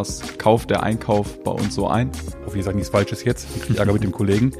was 0.00 0.38
kauft 0.38 0.70
der 0.70 0.82
Einkauf 0.82 1.42
bei 1.44 1.50
uns 1.50 1.74
so 1.74 1.86
ein. 1.86 2.10
Hoffe, 2.46 2.58
ich 2.58 2.64
sage 2.64 2.76
nichts 2.76 2.90
Falsches 2.90 3.22
jetzt. 3.22 3.46
Ich 3.54 3.62
kriege 3.62 3.78
Ärger 3.78 3.92
mit 3.92 4.02
dem 4.02 4.12
Kollegen. 4.12 4.52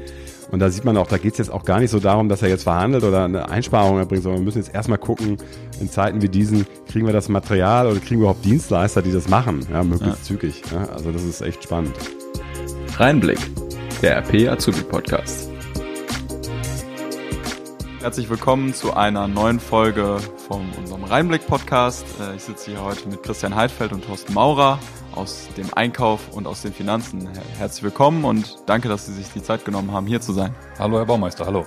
Und 0.51 0.59
da 0.59 0.69
sieht 0.69 0.83
man 0.83 0.97
auch, 0.97 1.07
da 1.07 1.17
geht 1.17 1.31
es 1.31 1.37
jetzt 1.39 1.49
auch 1.49 1.63
gar 1.63 1.79
nicht 1.79 1.89
so 1.91 1.99
darum, 1.99 2.29
dass 2.29 2.41
er 2.41 2.49
jetzt 2.49 2.63
verhandelt 2.63 3.03
oder 3.03 3.23
eine 3.23 3.49
Einsparung 3.49 3.97
erbringt, 3.97 4.23
sondern 4.23 4.41
wir 4.41 4.45
müssen 4.45 4.59
jetzt 4.59 4.73
erstmal 4.73 4.97
gucken, 4.97 5.37
in 5.79 5.89
Zeiten 5.89 6.21
wie 6.21 6.29
diesen, 6.29 6.67
kriegen 6.87 7.05
wir 7.05 7.13
das 7.13 7.29
Material 7.29 7.87
oder 7.87 7.99
kriegen 7.99 8.19
wir 8.19 8.25
überhaupt 8.25 8.45
Dienstleister, 8.45 9.01
die 9.01 9.13
das 9.13 9.29
machen, 9.29 9.65
ja, 9.71 9.83
möglichst 9.83 10.19
ja. 10.19 10.23
zügig. 10.23 10.61
Ja, 10.71 10.89
also 10.89 11.11
das 11.11 11.23
ist 11.23 11.41
echt 11.41 11.63
spannend. 11.63 11.93
Reinblick, 12.97 13.39
der 14.01 14.17
RP 14.17 14.49
Azubi 14.49 14.81
Podcast. 14.81 15.49
Herzlich 18.01 18.29
willkommen 18.29 18.73
zu 18.73 18.93
einer 18.93 19.27
neuen 19.27 19.59
Folge 19.59 20.17
von 20.47 20.69
unserem 20.77 21.05
Reinblick 21.05 21.47
Podcast. 21.47 22.05
Äh, 22.19 22.35
ich 22.35 22.43
sitze 22.43 22.71
hier 22.71 22.83
heute 22.83 23.07
mit 23.07 23.23
Christian 23.23 23.55
Heidfeld 23.55 23.93
und 23.93 24.05
Thorsten 24.05 24.33
Maurer 24.33 24.79
aus 25.15 25.49
dem 25.57 25.73
Einkauf 25.73 26.29
und 26.29 26.47
aus 26.47 26.61
den 26.61 26.73
Finanzen. 26.73 27.29
Herzlich 27.57 27.83
willkommen 27.83 28.25
und 28.25 28.57
danke, 28.65 28.87
dass 28.87 29.05
Sie 29.05 29.13
sich 29.13 29.29
die 29.33 29.41
Zeit 29.41 29.65
genommen 29.65 29.91
haben, 29.91 30.07
hier 30.07 30.21
zu 30.21 30.33
sein. 30.33 30.55
Hallo, 30.79 30.97
Herr 30.97 31.05
Baumeister, 31.05 31.45
hallo. 31.45 31.65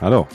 Hallo. 0.00 0.26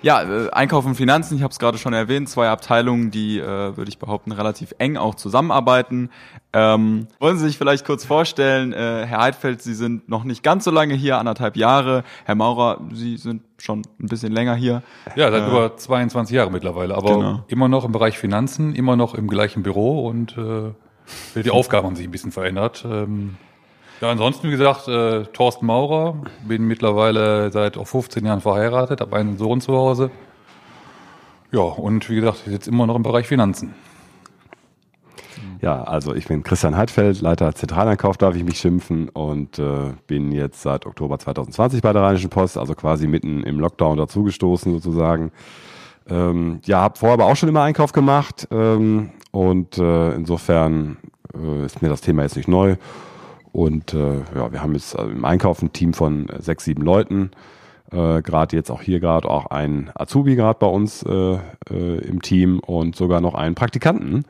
Ja, 0.00 0.22
äh, 0.22 0.50
Einkauf 0.50 0.86
und 0.86 0.94
Finanzen, 0.94 1.36
ich 1.36 1.42
habe 1.42 1.50
es 1.50 1.58
gerade 1.58 1.76
schon 1.76 1.92
erwähnt, 1.92 2.28
zwei 2.28 2.48
Abteilungen, 2.48 3.10
die, 3.10 3.38
äh, 3.38 3.76
würde 3.76 3.88
ich 3.88 3.98
behaupten, 3.98 4.30
relativ 4.30 4.72
eng 4.78 4.96
auch 4.96 5.16
zusammenarbeiten. 5.16 6.10
Ähm, 6.52 7.08
wollen 7.18 7.36
Sie 7.36 7.46
sich 7.46 7.58
vielleicht 7.58 7.84
kurz 7.84 8.04
vorstellen, 8.04 8.72
äh, 8.72 9.06
Herr 9.06 9.20
Heidfeld, 9.20 9.60
Sie 9.60 9.74
sind 9.74 10.08
noch 10.08 10.22
nicht 10.22 10.44
ganz 10.44 10.64
so 10.64 10.70
lange 10.70 10.94
hier, 10.94 11.18
anderthalb 11.18 11.56
Jahre. 11.56 12.04
Herr 12.24 12.36
Maurer, 12.36 12.80
Sie 12.92 13.16
sind 13.16 13.42
schon 13.58 13.82
ein 14.00 14.06
bisschen 14.06 14.32
länger 14.32 14.54
hier. 14.54 14.82
Ja, 15.16 15.32
seit 15.32 15.42
äh, 15.42 15.48
über 15.48 15.76
22 15.76 16.34
Jahre 16.34 16.52
mittlerweile, 16.52 16.94
aber 16.94 17.14
genau. 17.14 17.44
immer 17.48 17.66
noch 17.66 17.84
im 17.84 17.90
Bereich 17.90 18.18
Finanzen, 18.18 18.76
immer 18.76 18.94
noch 18.94 19.14
im 19.14 19.26
gleichen 19.26 19.64
Büro 19.64 20.06
und 20.06 20.38
äh, 20.38 20.70
die 21.34 21.50
Aufgaben 21.50 21.86
haben 21.86 21.96
sich 21.96 22.06
ein 22.06 22.10
bisschen 22.10 22.32
verändert. 22.32 22.84
Ähm, 22.88 23.36
ja, 24.00 24.10
ansonsten, 24.10 24.48
wie 24.48 24.52
gesagt, 24.52 24.86
äh, 24.88 25.24
Thorsten 25.32 25.66
Maurer, 25.66 26.16
bin 26.46 26.66
mittlerweile 26.66 27.50
seit 27.50 27.76
auch 27.76 27.86
15 27.86 28.24
Jahren 28.24 28.40
verheiratet, 28.40 29.00
habe 29.00 29.16
einen 29.16 29.38
Sohn 29.38 29.60
zu 29.60 29.72
Hause. 29.74 30.10
Ja, 31.50 31.60
und 31.60 32.08
wie 32.08 32.16
gesagt, 32.16 32.46
jetzt 32.46 32.68
immer 32.68 32.86
noch 32.86 32.94
im 32.94 33.02
Bereich 33.02 33.26
Finanzen. 33.26 33.74
Ja, 35.60 35.82
also 35.82 36.14
ich 36.14 36.26
bin 36.28 36.44
Christian 36.44 36.76
Heidfeld, 36.76 37.20
Leiter 37.20 37.52
Zentraleinkauf, 37.54 38.16
darf 38.16 38.36
ich 38.36 38.44
mich 38.44 38.58
schimpfen 38.58 39.08
und 39.08 39.58
äh, 39.58 39.92
bin 40.06 40.30
jetzt 40.30 40.62
seit 40.62 40.86
Oktober 40.86 41.18
2020 41.18 41.82
bei 41.82 41.92
der 41.92 42.02
Rheinischen 42.02 42.30
Post, 42.30 42.56
also 42.56 42.74
quasi 42.74 43.08
mitten 43.08 43.42
im 43.42 43.58
Lockdown 43.58 43.96
dazugestoßen 43.96 44.72
sozusagen. 44.72 45.32
Ähm, 46.08 46.60
ja, 46.64 46.80
habe 46.80 46.98
vorher 46.98 47.14
aber 47.14 47.26
auch 47.26 47.36
schon 47.36 47.48
immer 47.48 47.62
Einkauf 47.62 47.92
gemacht 47.92 48.48
ähm, 48.50 49.10
und 49.30 49.78
äh, 49.78 50.14
insofern 50.14 50.96
äh, 51.34 51.64
ist 51.64 51.82
mir 51.82 51.88
das 51.88 52.00
Thema 52.00 52.22
jetzt 52.22 52.36
nicht 52.36 52.48
neu. 52.48 52.76
Und 53.52 53.94
äh, 53.94 54.18
ja, 54.34 54.52
wir 54.52 54.62
haben 54.62 54.74
jetzt 54.74 54.96
also 54.96 55.10
im 55.10 55.24
Einkauf 55.24 55.62
ein 55.62 55.72
Team 55.72 55.92
von 55.94 56.28
sechs, 56.38 56.64
sieben 56.64 56.82
Leuten. 56.82 57.30
Äh, 57.90 58.22
gerade 58.22 58.56
jetzt 58.56 58.70
auch 58.70 58.82
hier 58.82 59.00
gerade 59.00 59.28
auch 59.28 59.46
ein 59.46 59.90
Azubi 59.94 60.36
gerade 60.36 60.58
bei 60.58 60.66
uns 60.66 61.02
äh, 61.02 61.38
äh, 61.70 61.98
im 62.06 62.20
Team 62.22 62.60
und 62.60 62.96
sogar 62.96 63.20
noch 63.20 63.34
einen 63.34 63.54
Praktikanten 63.54 64.24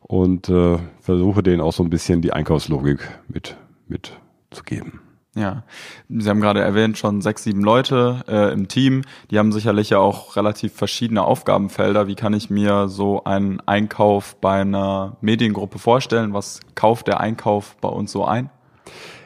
und 0.00 0.48
äh, 0.48 0.78
versuche 1.00 1.42
denen 1.42 1.60
auch 1.60 1.72
so 1.72 1.82
ein 1.82 1.90
bisschen 1.90 2.22
die 2.22 2.32
Einkaufslogik 2.32 3.08
mit 3.28 3.56
mitzugeben. 3.86 5.03
Ja, 5.36 5.64
Sie 6.08 6.28
haben 6.30 6.40
gerade 6.40 6.60
erwähnt, 6.60 6.96
schon 6.96 7.20
sechs, 7.20 7.42
sieben 7.42 7.62
Leute 7.62 8.24
äh, 8.28 8.52
im 8.52 8.68
Team. 8.68 9.02
Die 9.32 9.38
haben 9.38 9.50
sicherlich 9.50 9.90
ja 9.90 9.98
auch 9.98 10.36
relativ 10.36 10.72
verschiedene 10.74 11.24
Aufgabenfelder. 11.24 12.06
Wie 12.06 12.14
kann 12.14 12.34
ich 12.34 12.50
mir 12.50 12.88
so 12.88 13.24
einen 13.24 13.60
Einkauf 13.66 14.36
bei 14.40 14.60
einer 14.60 15.16
Mediengruppe 15.20 15.80
vorstellen? 15.80 16.34
Was 16.34 16.60
kauft 16.76 17.08
der 17.08 17.18
Einkauf 17.18 17.76
bei 17.80 17.88
uns 17.88 18.12
so 18.12 18.24
ein? 18.24 18.48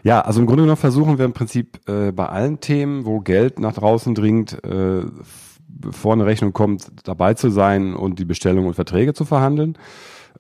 Ja, 0.02 0.22
also 0.22 0.40
im 0.40 0.46
Grunde 0.46 0.62
genommen 0.62 0.78
versuchen 0.78 1.18
wir 1.18 1.26
im 1.26 1.34
Prinzip 1.34 1.80
äh, 1.86 2.10
bei 2.12 2.26
allen 2.26 2.60
Themen, 2.60 3.04
wo 3.04 3.20
Geld 3.20 3.58
nach 3.58 3.74
draußen 3.74 4.14
dringt, 4.14 4.64
äh, 4.64 5.02
bevor 5.68 6.14
eine 6.14 6.24
Rechnung 6.24 6.54
kommt, 6.54 6.86
dabei 7.04 7.34
zu 7.34 7.50
sein 7.50 7.94
und 7.94 8.18
die 8.18 8.24
Bestellungen 8.24 8.68
und 8.68 8.74
Verträge 8.74 9.12
zu 9.12 9.26
verhandeln. 9.26 9.76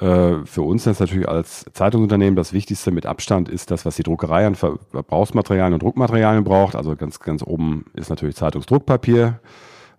Äh, 0.00 0.44
für 0.44 0.62
uns 0.62 0.86
ist 0.86 1.00
natürlich 1.00 1.28
als 1.28 1.66
Zeitungsunternehmen 1.72 2.36
das 2.36 2.52
Wichtigste 2.52 2.90
mit 2.90 3.06
Abstand 3.06 3.48
ist 3.48 3.70
das, 3.70 3.84
was 3.84 3.96
die 3.96 4.02
Druckerei 4.02 4.46
an 4.46 4.54
Verbrauchsmaterialien 4.54 5.74
und 5.74 5.82
Druckmaterialien 5.82 6.44
braucht. 6.44 6.76
Also 6.76 6.94
ganz, 6.96 7.20
ganz 7.20 7.42
oben 7.42 7.86
ist 7.94 8.10
natürlich 8.10 8.36
Zeitungsdruckpapier, 8.36 9.40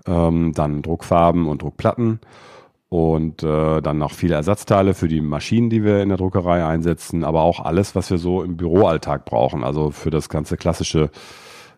ähm, 0.07 0.53
dann 0.53 0.81
Druckfarben 0.81 1.47
und 1.47 1.61
Druckplatten 1.61 2.19
und 2.89 3.43
äh, 3.43 3.81
dann 3.81 3.99
noch 3.99 4.11
viele 4.11 4.35
Ersatzteile 4.35 4.93
für 4.95 5.07
die 5.07 5.21
Maschinen, 5.21 5.69
die 5.69 5.83
wir 5.83 6.01
in 6.01 6.09
der 6.09 6.17
Druckerei 6.17 6.65
einsetzen, 6.65 7.23
aber 7.23 7.41
auch 7.41 7.59
alles, 7.59 7.93
was 7.93 8.09
wir 8.09 8.17
so 8.17 8.41
im 8.41 8.57
Büroalltag 8.57 9.25
brauchen. 9.25 9.63
Also 9.63 9.91
für 9.91 10.09
das 10.09 10.29
ganze 10.29 10.57
klassische 10.57 11.11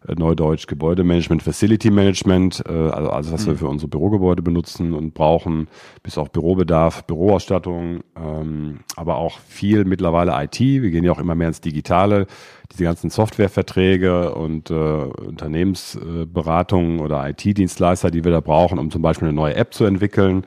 Neudeutsch 0.08 0.66
Gebäudemanagement, 0.66 1.44
Facility 1.44 1.92
Management, 1.92 2.64
äh, 2.68 2.72
also 2.72 3.10
alles, 3.12 3.32
was 3.32 3.46
mhm. 3.46 3.52
wir 3.52 3.58
für 3.58 3.68
unsere 3.68 3.88
Bürogebäude 3.88 4.42
benutzen 4.42 4.94
und 4.94 5.14
brauchen, 5.14 5.68
bis 6.02 6.18
auf 6.18 6.32
Bürobedarf, 6.32 7.04
Büroausstattung, 7.04 8.02
ähm, 8.16 8.80
aber 8.96 9.18
auch 9.18 9.40
viel 9.40 9.86
mittlerweile 9.86 10.32
IT. 10.44 10.60
Wir 10.60 10.90
gehen 10.90 11.04
ja 11.04 11.12
auch 11.12 11.20
immer 11.20 11.36
mehr 11.36 11.50
ins 11.50 11.62
Digitale. 11.62 12.26
Diese 12.72 12.84
ganzen 12.84 13.10
Softwareverträge 13.10 14.34
und 14.34 14.72
äh, 14.72 14.74
Unternehmensberatungen 14.74 17.00
äh, 17.00 17.04
oder 17.04 17.30
IT-Dienstleister, 17.30 18.10
die 18.10 18.24
wir 18.24 18.32
da 18.32 18.40
brauchen, 18.40 18.80
um 18.80 18.90
zum 18.90 19.02
Beispiel 19.02 19.28
eine 19.28 19.36
neue 19.36 19.56
App 19.56 19.74
zu 19.74 19.86
entwickeln, 19.86 20.46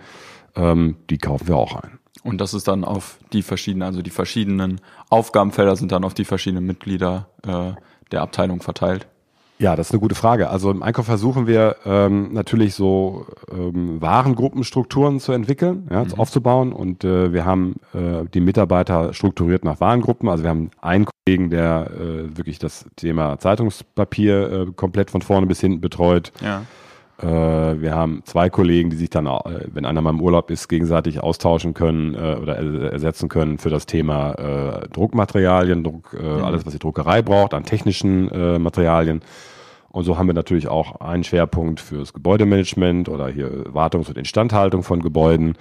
ähm, 0.57 0.97
die 1.11 1.19
kaufen 1.19 1.47
wir 1.47 1.57
auch 1.57 1.77
ein. 1.77 1.99
Und 2.25 2.41
das 2.41 2.55
ist 2.55 2.67
dann 2.67 2.85
auf 2.85 3.19
die 3.33 3.43
verschiedenen, 3.43 3.83
also 3.83 4.01
die 4.01 4.11
verschiedenen 4.11 4.81
Aufgabenfelder 5.11 5.77
sind 5.77 5.93
dann 5.93 6.05
auf 6.05 6.15
die 6.15 6.25
verschiedenen 6.25 6.67
Mitglieder 6.67 7.29
äh, 7.47 7.73
der 8.11 8.23
Abteilung 8.23 8.63
verteilt. 8.63 9.07
Ja, 9.65 9.77
das 9.77 9.87
ist 9.87 9.93
eine 9.93 10.01
gute 10.01 10.15
Frage. 10.15 10.51
Also 10.51 10.71
im 10.71 10.83
Einkauf 10.83 11.07
versuchen 11.07 11.47
wir 11.47 11.77
ähm, 11.87 12.35
natürlich 12.35 12.75
so 12.75 13.25
ähm, 13.51 13.99
Warengruppenstrukturen 13.99 15.21
zu 15.21 15.33
entwickeln, 15.33 15.89
ja, 15.91 16.05
mhm. 16.05 16.13
aufzubauen. 16.19 16.75
Und 16.75 17.03
äh, 17.03 17.33
wir 17.33 17.47
haben 17.47 17.77
äh, 17.95 18.27
die 18.35 18.43
Mitarbeiter 18.43 19.15
strukturiert 19.15 19.65
nach 19.65 19.81
Warengruppen. 19.81 20.29
Also 20.29 20.45
wir 20.45 20.51
haben 20.51 20.71
einen 20.83 21.07
Kollegen, 21.07 21.49
der 21.49 21.91
äh, 21.93 22.37
wirklich 22.37 22.59
das 22.59 22.85
Thema 22.97 23.39
Zeitungspapier 23.39 24.53
äh, 24.53 24.67
komplett 24.77 25.11
von 25.11 25.23
vorne 25.23 25.47
bis 25.47 25.63
hinten 25.63 25.81
betreut. 25.81 26.33
Ja. 26.43 26.65
Äh, 27.19 27.27
wir 27.27 27.95
haben 27.95 28.23
zwei 28.25 28.51
Kollegen, 28.51 28.91
die 28.91 28.97
sich 28.97 29.11
dann, 29.11 29.27
äh, 29.27 29.67
wenn 29.73 29.85
einer 29.85 30.01
mal 30.01 30.11
im 30.11 30.21
Urlaub 30.21 30.51
ist, 30.51 30.69
gegenseitig 30.69 31.23
austauschen 31.23 31.73
können 31.73 32.15
äh, 32.15 32.37
oder 32.41 32.57
ersetzen 32.57 33.29
können 33.29 33.59
für 33.59 33.71
das 33.71 33.87
Thema 33.87 34.85
Druckmaterialien, 34.93 35.85
Druck, 35.85 36.13
mhm. 36.13 36.45
alles, 36.45 36.67
was 36.67 36.73
die 36.73 36.79
Druckerei 36.79 37.23
braucht, 37.23 37.55
an 37.55 37.65
technischen 37.65 38.27
Materialien. 38.61 39.23
Und 39.91 40.05
so 40.05 40.19
haben 40.19 40.27
wir 40.27 40.35
natürlich 40.35 40.69
auch 40.69 41.01
einen 41.01 41.25
Schwerpunkt 41.25 41.81
fürs 41.81 42.13
Gebäudemanagement 42.13 43.09
oder 43.09 43.29
hier 43.29 43.65
Wartungs- 43.73 44.09
und 44.09 44.19
Instandhaltung 44.19 44.83
von 44.83 45.01
Gebäuden 45.01 45.57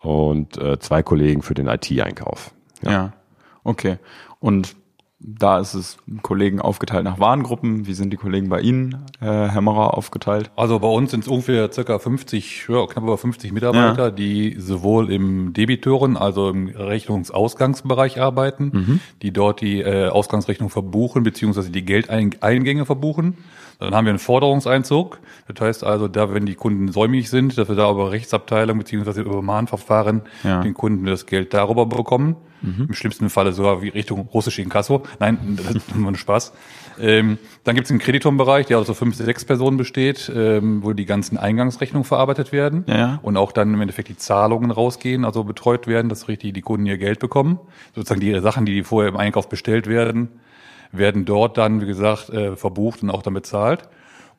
und 0.00 0.58
zwei 0.80 1.02
Kollegen 1.02 1.42
für 1.42 1.54
den 1.54 1.66
IT-Einkauf. 1.66 2.52
Ja. 2.82 2.90
ja, 2.90 3.12
okay. 3.64 3.96
Und 4.38 4.76
da 5.22 5.58
ist 5.58 5.74
es 5.74 5.98
Kollegen 6.22 6.60
aufgeteilt 6.62 7.04
nach 7.04 7.20
Warengruppen. 7.20 7.86
Wie 7.86 7.92
sind 7.92 8.10
die 8.10 8.16
Kollegen 8.16 8.48
bei 8.48 8.60
Ihnen, 8.60 9.04
äh, 9.20 9.26
Herr 9.26 9.60
Maurer, 9.60 9.96
aufgeteilt? 9.96 10.50
Also 10.56 10.78
bei 10.78 10.88
uns 10.88 11.10
sind 11.10 11.24
es 11.24 11.28
ungefähr 11.28 11.70
circa 11.70 11.98
50, 11.98 12.66
ja, 12.68 12.86
knapp 12.86 13.04
über 13.04 13.18
50 13.18 13.52
Mitarbeiter, 13.52 14.04
ja. 14.04 14.10
die 14.10 14.56
sowohl 14.58 15.12
im 15.12 15.52
Debitoren, 15.52 16.16
also 16.16 16.48
im 16.48 16.68
Rechnungsausgangsbereich 16.68 18.18
arbeiten, 18.18 18.70
mhm. 18.72 19.00
die 19.20 19.30
dort 19.30 19.60
die 19.60 19.82
äh, 19.82 20.08
Ausgangsrechnung 20.08 20.70
verbuchen, 20.70 21.22
beziehungsweise 21.22 21.70
die 21.70 21.84
Geldeingänge 21.84 22.86
verbuchen. 22.86 23.36
Dann 23.78 23.94
haben 23.94 24.06
wir 24.06 24.10
einen 24.10 24.18
Forderungseinzug. 24.18 25.20
Das 25.48 25.60
heißt 25.60 25.84
also, 25.84 26.08
da, 26.08 26.32
wenn 26.32 26.46
die 26.46 26.54
Kunden 26.54 26.92
säumig 26.92 27.28
sind, 27.28 27.56
dass 27.58 27.68
wir 27.68 27.76
da 27.76 27.90
über 27.90 28.10
Rechtsabteilung 28.10 28.78
beziehungsweise 28.78 29.20
über 29.20 29.42
Mahnverfahren 29.42 30.22
ja. 30.44 30.62
den 30.62 30.74
Kunden 30.74 31.04
das 31.04 31.26
Geld 31.26 31.52
darüber 31.52 31.86
bekommen. 31.86 32.36
Mhm. 32.62 32.86
Im 32.88 32.94
schlimmsten 32.94 33.30
Falle 33.30 33.52
sogar 33.52 33.82
wie 33.82 33.88
Richtung 33.88 34.28
russische 34.32 34.62
Inkasso. 34.62 35.02
Nein, 35.18 35.38
das 35.56 35.76
ist 35.76 35.96
nur 35.96 36.10
ein 36.10 36.16
Spaß. 36.16 36.52
Ähm, 37.00 37.38
dann 37.64 37.74
gibt 37.74 37.86
es 37.86 37.90
einen 37.90 38.00
Kreditorbereich, 38.00 38.66
der 38.66 38.78
aus 38.78 38.86
so 38.86 38.94
fünf, 38.94 39.16
sechs 39.16 39.44
Personen 39.44 39.76
besteht, 39.76 40.30
ähm, 40.34 40.82
wo 40.82 40.92
die 40.92 41.06
ganzen 41.06 41.38
Eingangsrechnungen 41.38 42.04
verarbeitet 42.04 42.52
werden 42.52 42.84
ja. 42.86 43.18
und 43.22 43.36
auch 43.36 43.52
dann 43.52 43.72
im 43.72 43.80
Endeffekt 43.80 44.08
die 44.08 44.16
Zahlungen 44.16 44.70
rausgehen, 44.70 45.24
also 45.24 45.44
betreut 45.44 45.86
werden, 45.86 46.08
dass 46.08 46.28
richtig 46.28 46.54
die 46.54 46.60
Kunden 46.60 46.86
ihr 46.86 46.98
Geld 46.98 47.18
bekommen. 47.18 47.58
Sozusagen 47.94 48.20
die 48.20 48.38
Sachen, 48.40 48.66
die 48.66 48.82
vorher 48.82 49.10
im 49.10 49.16
Einkauf 49.16 49.48
bestellt 49.48 49.86
werden, 49.86 50.28
werden 50.92 51.24
dort 51.24 51.56
dann, 51.56 51.80
wie 51.80 51.86
gesagt, 51.86 52.30
äh, 52.30 52.56
verbucht 52.56 53.02
und 53.02 53.10
auch 53.10 53.22
dann 53.22 53.34
bezahlt. 53.34 53.88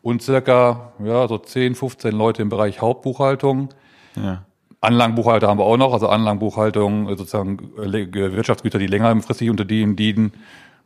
Und 0.01 0.21
circa 0.21 0.93
ja, 1.03 1.27
so 1.27 1.37
10, 1.37 1.75
15 1.75 2.11
Leute 2.11 2.41
im 2.41 2.49
Bereich 2.49 2.81
Hauptbuchhaltung. 2.81 3.69
Ja. 4.15 4.45
Anlagenbuchhalter 4.81 5.47
haben 5.47 5.59
wir 5.59 5.65
auch 5.65 5.77
noch, 5.77 5.93
also 5.93 6.09
Anlagenbuchhaltung, 6.09 7.07
äh, 7.07 7.15
sozusagen 7.15 7.71
äh, 7.77 8.33
Wirtschaftsgüter, 8.33 8.79
die 8.79 8.87
längerfristig 8.87 9.49
unter 9.49 9.63
denen 9.63 9.95
dienen. 9.95 10.33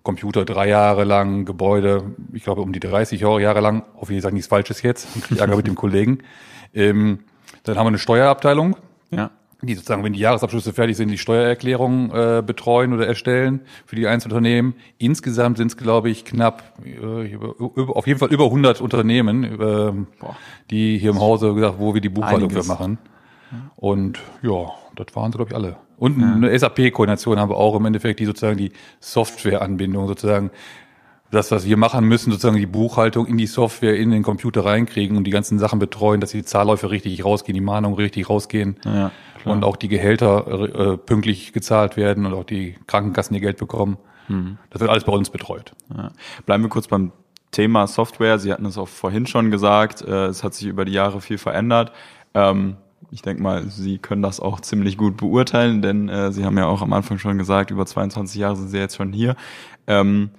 Computer 0.04 0.46
drei 0.46 0.68
Jahre 0.68 1.04
lang, 1.04 1.46
Gebäude, 1.46 2.04
ich 2.32 2.44
glaube 2.44 2.62
um 2.62 2.72
die 2.72 2.80
30 2.80 3.22
Jahre 3.22 3.60
lang, 3.60 3.84
hoffe 4.00 4.14
ich 4.14 4.22
sage 4.22 4.36
nichts 4.36 4.48
Falsches 4.48 4.84
jetzt, 4.84 5.08
ich 5.32 5.40
Ärger 5.40 5.56
mit 5.56 5.66
dem 5.66 5.76
Kollegen. 5.76 6.20
Ähm, 6.76 7.20
dann 7.64 7.78
haben 7.78 7.86
wir 7.86 7.90
eine 7.90 7.98
Steuerabteilung, 7.98 8.76
ja. 9.10 9.32
die 9.64 9.74
sozusagen, 9.74 10.04
wenn 10.04 10.14
die 10.14 10.20
Jahresabschlüsse 10.20 10.74
fertig 10.74 10.98
sind, 10.98 11.10
die 11.10 11.18
Steuererklärung 11.18 12.12
äh, 12.12 12.44
betreuen 12.46 12.94
oder 12.94 13.08
erstellen 13.08 13.62
für 13.88 13.96
die 13.96 14.06
Einzelunternehmen. 14.06 14.76
Insgesamt 15.00 15.58
sind 15.58 15.68
es, 15.68 15.78
glaube 15.78 16.12
ich, 16.12 16.26
knapp, 16.26 16.64
äh, 16.86 17.32
über, 17.32 17.56
auf 17.96 18.06
jeden 18.06 18.20
Fall 18.20 18.32
über 18.32 18.46
100 18.46 18.82
Unternehmen, 18.82 19.44
äh, 19.44 19.92
die 20.70 21.00
hier 21.00 21.12
im 21.12 21.20
Hause 21.20 21.56
gesagt, 21.56 21.80
wo 21.80 21.96
wir 21.96 22.02
die 22.02 22.10
Buchhaltung 22.10 22.52
für 22.52 22.64
machen. 22.64 23.00
Und 23.76 24.20
ja, 24.42 24.72
das 24.96 25.16
waren 25.16 25.32
sie, 25.32 25.38
glaube 25.38 25.52
ich, 25.52 25.56
alle. 25.56 25.78
Und 25.98 26.20
ja. 26.20 26.34
eine 26.34 26.58
SAP-Koordination 26.58 27.40
haben 27.40 27.50
wir 27.50 27.58
auch 27.58 27.76
im 27.76 27.86
Endeffekt, 27.86 28.20
die 28.20 28.26
sozusagen 28.26 28.58
die 28.58 28.72
Softwareanbindung 29.00 30.08
sozusagen 30.08 30.52
das, 31.32 31.52
was 31.52 31.66
wir 31.66 31.78
machen 31.78 32.06
müssen, 32.06 32.32
sozusagen 32.32 32.58
die 32.58 32.66
Buchhaltung 32.66 33.26
in 33.28 33.38
die 33.38 33.48
Software, 33.48 33.96
in 33.96 34.12
den 34.12 34.24
Computer 34.24 34.64
reinkriegen 34.64 35.18
und 35.18 35.26
die 35.26 35.32
ganzen 35.32 35.60
Sachen 35.60 35.80
betreuen, 35.80 36.22
dass 36.22 36.32
die 36.32 36.44
Zahlläufe 36.44 36.92
richtig 36.92 37.24
rausgehen, 37.26 37.56
die 37.56 37.62
Mahnungen 37.62 37.96
richtig 37.96 38.30
rausgehen 38.30 38.78
ja, 38.86 39.12
und 39.44 39.64
auch 39.64 39.76
die 39.76 39.88
Gehälter 39.88 40.94
äh, 40.94 40.98
pünktlich 40.98 41.52
gezahlt 41.52 41.98
werden 41.98 42.26
und 42.26 42.34
auch 42.34 42.44
die 42.44 42.76
Krankenkassen 42.88 43.36
ihr 43.36 43.42
Geld 43.42 43.58
bekommen. 43.58 43.98
Mhm. 44.28 44.58
Das 44.70 44.82
wird 44.82 44.90
alles 44.90 45.04
bei 45.04 45.14
uns 45.14 45.30
betreut. 45.30 45.74
Ja. 45.96 46.12
Bleiben 46.46 46.64
wir 46.64 46.70
kurz 46.70 46.88
beim 46.88 47.12
Thema 47.52 47.88
Software. 47.88 48.38
Sie 48.40 48.52
hatten 48.52 48.66
es 48.66 48.78
auch 48.78 48.88
vorhin 48.88 49.28
schon 49.28 49.52
gesagt, 49.52 50.02
äh, 50.02 50.28
es 50.28 50.44
hat 50.44 50.54
sich 50.54 50.68
über 50.68 50.86
die 50.86 50.94
Jahre 50.94 51.22
viel 51.22 51.38
verändert. 51.38 51.92
Ähm, 52.34 52.78
ich 53.12 53.22
denke 53.22 53.42
mal, 53.42 53.70
Sie 53.70 53.98
können 53.98 54.22
das 54.22 54.40
auch 54.40 54.60
ziemlich 54.60 54.98
gut 54.98 55.18
beurteilen, 55.18 55.82
denn 55.82 56.10
äh, 56.10 56.32
Sie 56.32 56.46
haben 56.46 56.58
ja 56.58 56.66
auch 56.66 56.82
am 56.82 56.94
Anfang 56.94 57.18
schon 57.18 57.38
gesagt, 57.38 57.72
über 57.72 57.86
22 57.86 58.40
Jahre 58.40 58.56
sind 58.56 58.70
Sie 58.70 58.78
jetzt 58.78 58.96
schon 58.96 59.14
hier. 59.14 59.36
Ähm, 59.88 60.32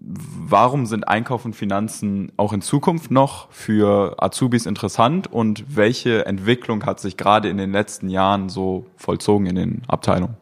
warum 0.00 0.86
sind 0.86 1.06
Einkauf 1.06 1.44
und 1.44 1.54
Finanzen 1.54 2.32
auch 2.36 2.52
in 2.52 2.62
Zukunft 2.62 3.10
noch 3.10 3.50
für 3.50 4.16
Azubis 4.22 4.66
interessant 4.66 5.30
und 5.30 5.76
welche 5.76 6.24
Entwicklung 6.26 6.84
hat 6.86 7.00
sich 7.00 7.16
gerade 7.16 7.48
in 7.48 7.58
den 7.58 7.72
letzten 7.72 8.08
Jahren 8.08 8.48
so 8.48 8.86
vollzogen 8.96 9.46
in 9.46 9.56
den 9.56 9.82
Abteilungen? 9.86 10.36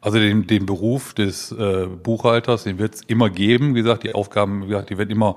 Also 0.00 0.18
den, 0.18 0.46
den 0.46 0.66
Beruf 0.66 1.14
des 1.14 1.52
äh, 1.52 1.86
Buchhalters, 1.86 2.64
den 2.64 2.78
wird 2.78 2.94
es 2.94 3.02
immer 3.02 3.30
geben. 3.30 3.74
Wie 3.74 3.82
gesagt, 3.82 4.04
die 4.04 4.14
Aufgaben, 4.14 4.64
wie 4.64 4.68
gesagt, 4.68 4.90
die 4.90 4.98
werden 4.98 5.10
immer 5.10 5.36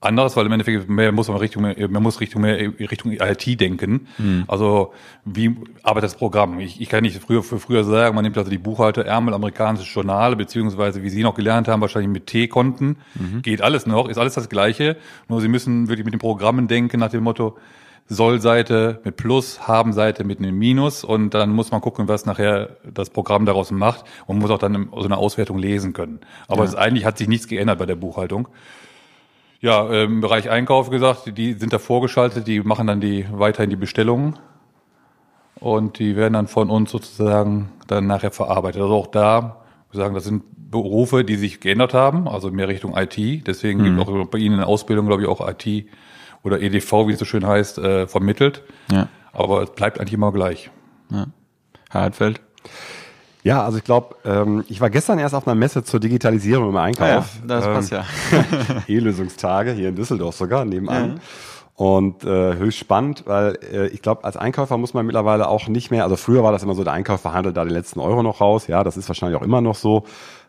anderes, 0.00 0.36
weil 0.36 0.46
im 0.46 0.52
Endeffekt 0.52 0.88
mehr 0.88 1.10
muss 1.10 1.28
man 1.28 1.38
Richtung 1.38 1.62
mehr, 1.62 1.88
man 1.88 2.02
muss 2.02 2.20
Richtung 2.20 2.42
mehr 2.42 2.56
Richtung 2.78 3.12
IT 3.12 3.60
denken. 3.60 4.06
Mhm. 4.18 4.44
Also 4.46 4.92
wie 5.24 5.56
arbeitet 5.82 6.10
das 6.10 6.16
Programm? 6.16 6.60
Ich, 6.60 6.80
ich 6.80 6.88
kann 6.88 7.02
nicht 7.02 7.20
früher 7.20 7.42
für 7.42 7.58
früher 7.58 7.82
sagen, 7.84 8.14
man 8.14 8.22
nimmt 8.22 8.38
also 8.38 8.50
die 8.50 8.58
Buchhalter 8.58 9.04
Ärmel 9.04 9.34
amerikanische 9.34 9.92
Journale 9.92 10.36
beziehungsweise 10.36 11.02
wie 11.02 11.10
Sie 11.10 11.22
noch 11.22 11.34
gelernt 11.34 11.66
haben, 11.66 11.80
wahrscheinlich 11.80 12.10
mit 12.10 12.26
T-Konten. 12.26 12.98
Mhm. 13.14 13.42
Geht 13.42 13.60
alles 13.60 13.86
noch, 13.86 14.08
ist 14.08 14.18
alles 14.18 14.34
das 14.34 14.48
Gleiche. 14.48 14.96
Nur 15.28 15.40
Sie 15.40 15.48
müssen 15.48 15.88
wirklich 15.88 16.04
mit 16.04 16.14
den 16.14 16.20
Programmen 16.20 16.68
denken 16.68 17.00
nach 17.00 17.10
dem 17.10 17.24
Motto 17.24 17.56
Soll-Seite 18.08 19.00
mit 19.04 19.16
Plus, 19.16 19.68
Haben-Seite 19.68 20.24
mit 20.24 20.38
einem 20.38 20.56
Minus 20.56 21.04
und 21.04 21.34
dann 21.34 21.50
muss 21.50 21.70
man 21.70 21.80
gucken, 21.82 22.08
was 22.08 22.24
nachher 22.24 22.76
das 22.82 23.10
Programm 23.10 23.44
daraus 23.44 23.70
macht 23.70 24.04
und 24.26 24.38
muss 24.38 24.50
auch 24.50 24.58
dann 24.58 24.88
so 24.92 25.04
eine 25.04 25.18
Auswertung 25.18 25.58
lesen 25.58 25.92
können. 25.92 26.20
Aber 26.46 26.64
ja. 26.64 26.78
eigentlich 26.78 27.04
hat 27.04 27.18
sich 27.18 27.28
nichts 27.28 27.48
geändert 27.48 27.78
bei 27.78 27.86
der 27.86 27.96
Buchhaltung. 27.96 28.48
Ja, 29.60 29.88
im 30.04 30.20
Bereich 30.20 30.50
Einkauf 30.50 30.88
gesagt, 30.90 31.36
die 31.36 31.54
sind 31.54 31.72
da 31.72 31.78
vorgeschaltet, 31.78 32.46
die 32.46 32.60
machen 32.60 32.86
dann 32.86 33.00
die 33.00 33.26
weiterhin 33.32 33.70
die 33.70 33.76
Bestellungen 33.76 34.38
und 35.56 35.98
die 35.98 36.16
werden 36.16 36.34
dann 36.34 36.46
von 36.46 36.70
uns 36.70 36.90
sozusagen 36.92 37.70
dann 37.88 38.06
nachher 38.06 38.30
verarbeitet. 38.30 38.82
Also 38.82 38.94
auch 38.94 39.08
da, 39.08 39.62
wir 39.90 39.98
sagen, 39.98 40.14
das 40.14 40.24
sind 40.24 40.44
Berufe, 40.70 41.24
die 41.24 41.36
sich 41.36 41.60
geändert 41.60 41.94
haben, 41.94 42.28
also 42.28 42.50
mehr 42.50 42.68
Richtung 42.68 42.96
IT. 42.96 43.16
Deswegen 43.46 43.80
mhm. 43.80 43.96
gibt 43.96 44.08
auch 44.08 44.26
bei 44.26 44.38
Ihnen 44.38 44.54
in 44.54 44.58
der 44.60 44.68
Ausbildung, 44.68 45.06
glaube 45.06 45.22
ich, 45.22 45.28
auch 45.28 45.46
IT 45.48 45.86
oder 46.44 46.60
EDV, 46.60 47.08
wie 47.08 47.12
es 47.12 47.18
so 47.18 47.24
schön 47.24 47.46
heißt, 47.46 47.78
äh, 47.78 48.06
vermittelt. 48.06 48.62
Ja. 48.92 49.08
Aber 49.32 49.62
es 49.62 49.70
bleibt 49.70 49.98
eigentlich 49.98 50.14
immer 50.14 50.32
gleich. 50.32 50.70
Ja. 51.10 51.26
Herr 51.90 52.02
Hartfeld? 52.02 52.40
Ja, 53.48 53.64
also 53.64 53.78
ich 53.78 53.84
glaube, 53.84 54.14
ähm, 54.26 54.62
ich 54.68 54.82
war 54.82 54.90
gestern 54.90 55.18
erst 55.18 55.34
auf 55.34 55.48
einer 55.48 55.54
Messe 55.54 55.82
zur 55.82 56.00
Digitalisierung 56.00 56.68
im 56.68 56.76
Einkauf. 56.76 57.06
Ah 57.06 57.08
ja, 57.08 57.24
das 57.46 57.66
ähm, 57.66 57.72
passt 57.72 57.92
ja. 57.92 58.04
E-Lösungstage 58.88 59.72
hier 59.72 59.88
in 59.88 59.96
Düsseldorf 59.96 60.36
sogar 60.36 60.66
nebenan. 60.66 61.14
Ja. 61.14 61.22
Und 61.74 62.24
äh, 62.24 62.56
höchst 62.56 62.78
spannend, 62.78 63.22
weil 63.24 63.58
äh, 63.72 63.86
ich 63.86 64.02
glaube, 64.02 64.24
als 64.24 64.36
Einkäufer 64.36 64.76
muss 64.76 64.92
man 64.92 65.06
mittlerweile 65.06 65.48
auch 65.48 65.66
nicht 65.66 65.90
mehr, 65.90 66.04
also 66.04 66.16
früher 66.16 66.42
war 66.42 66.52
das 66.52 66.62
immer 66.62 66.74
so, 66.74 66.84
der 66.84 66.92
Einkäufer 66.92 67.32
handelt 67.32 67.56
da 67.56 67.64
den 67.64 67.72
letzten 67.72 68.00
Euro 68.00 68.22
noch 68.22 68.42
raus, 68.42 68.66
ja, 68.66 68.84
das 68.84 68.98
ist 68.98 69.08
wahrscheinlich 69.08 69.40
auch 69.40 69.44
immer 69.44 69.62
noch 69.62 69.76
so. 69.76 70.04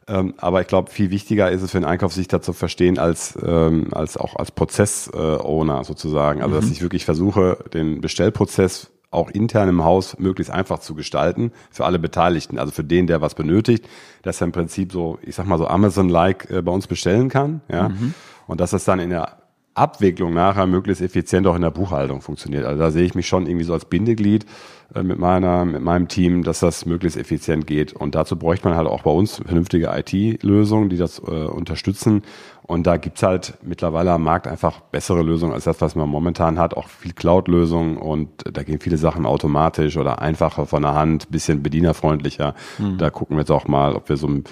Ähm, 0.06 0.34
aber 0.36 0.60
ich 0.60 0.68
glaube, 0.68 0.92
viel 0.92 1.10
wichtiger 1.10 1.50
ist 1.50 1.62
es 1.62 1.72
für 1.72 1.80
den 1.80 1.86
Einkauf, 1.86 2.12
sich 2.12 2.28
da 2.28 2.42
zu 2.42 2.51
verstehen 2.51 3.00
als, 3.00 3.38
ähm, 3.42 3.88
als 3.94 4.18
auch 4.18 4.36
als 4.36 4.51
Prozess-Owner 4.51 5.86
sozusagen. 5.86 6.42
Also, 6.42 6.56
mhm. 6.56 6.60
dass 6.60 6.69
ich 6.69 6.81
wirklich 6.81 7.06
versuche, 7.06 7.60
den 7.74 8.01
Bestellprozess 8.01 8.92
auch 9.11 9.29
intern 9.29 9.69
im 9.69 9.83
Haus 9.83 10.17
möglichst 10.19 10.53
einfach 10.53 10.79
zu 10.79 10.94
gestalten 10.94 11.51
für 11.71 11.85
alle 11.85 12.00
Beteiligten. 12.00 12.59
Also 12.59 12.71
für 12.71 12.83
den, 12.83 13.07
der 13.07 13.21
was 13.21 13.35
benötigt, 13.35 13.88
dass 14.21 14.41
er 14.41 14.45
im 14.45 14.51
Prinzip 14.51 14.91
so, 14.91 15.17
ich 15.21 15.35
sag 15.35 15.47
mal 15.47 15.57
so 15.57 15.67
Amazon-like 15.67 16.50
äh, 16.51 16.61
bei 16.61 16.71
uns 16.71 16.88
bestellen 16.88 17.29
kann, 17.29 17.61
ja. 17.71 17.89
Mhm. 17.89 18.13
Und 18.47 18.59
dass 18.61 18.73
es 18.73 18.83
dann 18.83 19.00
in 19.00 19.11
der 19.11 19.38
Abwicklung 19.79 20.33
nachher 20.33 20.67
möglichst 20.67 21.01
effizient 21.01 21.47
auch 21.47 21.55
in 21.55 21.61
der 21.61 21.71
Buchhaltung 21.71 22.21
funktioniert. 22.21 22.65
Also 22.65 22.79
da 22.79 22.91
sehe 22.91 23.03
ich 23.05 23.15
mich 23.15 23.27
schon 23.27 23.47
irgendwie 23.47 23.65
so 23.65 23.73
als 23.73 23.85
Bindeglied 23.85 24.45
äh, 24.93 25.03
mit 25.03 25.19
meiner, 25.19 25.65
mit 25.65 25.81
meinem 25.81 26.07
Team, 26.07 26.43
dass 26.43 26.59
das 26.59 26.85
möglichst 26.85 27.17
effizient 27.17 27.65
geht. 27.65 27.93
Und 27.93 28.15
dazu 28.15 28.35
bräuchte 28.35 28.67
man 28.67 28.77
halt 28.77 28.87
auch 28.87 29.03
bei 29.03 29.11
uns 29.11 29.37
vernünftige 29.37 29.89
IT-Lösungen, 29.93 30.89
die 30.89 30.97
das 30.97 31.19
äh, 31.19 31.21
unterstützen. 31.21 32.23
Und 32.63 32.85
da 32.85 32.97
gibt's 32.97 33.23
halt 33.23 33.55
mittlerweile 33.63 34.11
am 34.11 34.23
Markt 34.23 34.47
einfach 34.47 34.79
bessere 34.79 35.23
Lösungen 35.23 35.53
als 35.53 35.63
das, 35.63 35.81
was 35.81 35.95
man 35.95 36.07
momentan 36.07 36.59
hat. 36.59 36.75
Auch 36.75 36.87
viel 36.87 37.13
Cloud-Lösungen 37.13 37.97
und 37.97 38.29
da 38.51 38.61
gehen 38.61 38.79
viele 38.79 38.97
Sachen 38.97 39.25
automatisch 39.25 39.97
oder 39.97 40.21
einfacher 40.21 40.67
von 40.67 40.83
der 40.83 40.93
Hand, 40.93 41.31
bisschen 41.31 41.63
bedienerfreundlicher. 41.63 42.53
Mhm. 42.77 42.99
Da 42.99 43.09
gucken 43.09 43.37
wir 43.37 43.41
jetzt 43.41 43.51
auch 43.51 43.67
mal, 43.67 43.95
ob 43.95 44.09
wir 44.09 44.17
so 44.17 44.27
ein 44.27 44.43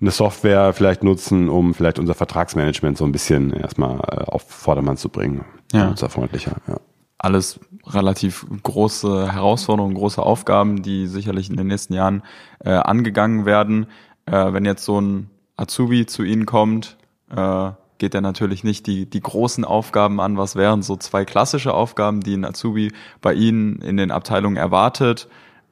eine 0.00 0.10
Software 0.10 0.72
vielleicht 0.72 1.04
nutzen, 1.04 1.48
um 1.48 1.74
vielleicht 1.74 1.98
unser 1.98 2.14
Vertragsmanagement 2.14 2.96
so 2.96 3.04
ein 3.04 3.12
bisschen 3.12 3.52
erstmal 3.52 3.98
äh, 3.98 4.24
auf 4.24 4.42
Vordermann 4.48 4.96
zu 4.96 5.08
bringen. 5.08 5.44
Ja. 5.72 5.86
Nutzerfreundlicher, 5.86 6.56
ja. 6.66 6.80
Alles 7.18 7.60
relativ 7.86 8.46
große 8.62 9.30
Herausforderungen, 9.30 9.94
große 9.94 10.22
Aufgaben, 10.22 10.82
die 10.82 11.06
sicherlich 11.06 11.50
in 11.50 11.56
den 11.56 11.66
nächsten 11.66 11.92
Jahren 11.92 12.22
äh, 12.60 12.70
angegangen 12.70 13.44
werden. 13.44 13.86
Äh, 14.24 14.54
wenn 14.54 14.64
jetzt 14.64 14.86
so 14.86 14.98
ein 14.98 15.28
Azubi 15.56 16.06
zu 16.06 16.22
Ihnen 16.22 16.46
kommt, 16.46 16.96
äh, 17.34 17.72
geht 17.98 18.14
er 18.14 18.22
natürlich 18.22 18.64
nicht 18.64 18.86
die, 18.86 19.04
die 19.04 19.20
großen 19.20 19.64
Aufgaben 19.64 20.18
an. 20.20 20.38
Was 20.38 20.56
wären 20.56 20.82
so 20.82 20.96
zwei 20.96 21.26
klassische 21.26 21.74
Aufgaben, 21.74 22.20
die 22.20 22.34
ein 22.34 22.46
Azubi 22.46 22.92
bei 23.20 23.34
Ihnen 23.34 23.82
in 23.82 23.98
den 23.98 24.10
Abteilungen 24.10 24.56
erwartet? 24.56 25.28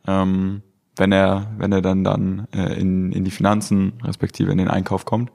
Ähm, 0.07 0.63
wenn 0.99 1.13
er, 1.13 1.47
wenn 1.59 1.73
er 1.73 1.83
dann, 1.83 2.05
dann 2.05 2.49
äh, 2.55 2.79
in, 2.81 3.13
in 3.13 3.25
die 3.25 3.31
Finanzen 3.31 3.95
respektive 4.05 4.53
in 4.53 4.59
den 4.59 4.69
Einkauf 4.69 5.05
kommt? 5.05 5.31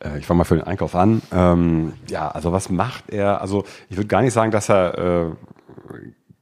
Äh, 0.00 0.18
ich 0.18 0.26
fange 0.26 0.38
mal 0.38 0.44
für 0.44 0.56
den 0.56 0.64
Einkauf 0.64 0.94
an. 0.94 1.22
Ähm, 1.32 1.92
ja, 2.08 2.28
also 2.28 2.52
was 2.52 2.70
macht 2.70 3.10
er? 3.10 3.40
Also 3.40 3.64
ich 3.88 3.96
würde 3.96 4.08
gar 4.08 4.22
nicht 4.22 4.32
sagen, 4.32 4.50
dass 4.50 4.68
er 4.68 4.98
äh, 4.98 5.30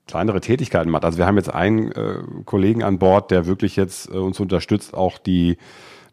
kleinere 0.07 0.41
Tätigkeiten 0.41 0.91
macht. 0.91 1.05
Also 1.05 1.19
wir 1.19 1.27
haben 1.27 1.37
jetzt 1.37 1.53
einen 1.53 1.93
äh, 1.93 2.19
Kollegen 2.45 2.83
an 2.83 2.99
Bord, 2.99 3.31
der 3.31 3.47
wirklich 3.47 3.77
jetzt 3.77 4.09
äh, 4.09 4.17
uns 4.17 4.41
unterstützt, 4.41 4.95
auch 4.95 5.19
die 5.19 5.59